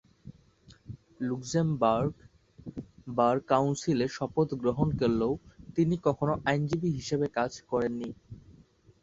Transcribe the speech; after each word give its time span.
Luxembourg 1.19 2.13
bar 3.07 3.35
কাউন্সিলে 3.49 4.05
শপথ 4.09 4.49
গ্রহণ 4.61 4.87
করলেও 4.99 5.33
তিনি 5.75 5.95
কখনো 6.03 6.33
আইনজীবী 6.45 6.89
হিসেবে 6.97 7.27
কাজ 7.37 7.51
করেন 7.69 7.93
নি। 8.01 8.09